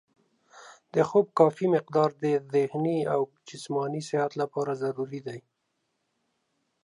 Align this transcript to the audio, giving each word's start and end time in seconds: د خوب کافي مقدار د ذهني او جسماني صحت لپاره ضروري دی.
د 0.93 0.95
خوب 1.09 1.25
کافي 1.39 1.67
مقدار 1.75 2.09
د 2.23 2.25
ذهني 2.53 2.97
او 3.13 3.21
جسماني 3.49 4.01
صحت 4.09 4.31
لپاره 4.41 4.71
ضروري 4.83 5.21
دی. 5.27 5.39